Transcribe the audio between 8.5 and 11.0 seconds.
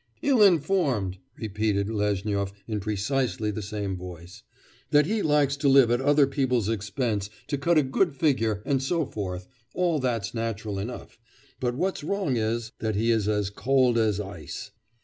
and so forth all that's natural